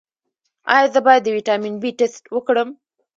ایا 0.73 0.87
زه 0.93 0.99
باید 1.05 1.21
د 1.25 1.27
ویټامین 1.35 1.75
بي 1.81 1.91
ټسټ 1.99 2.23
وکړم؟ 2.35 2.69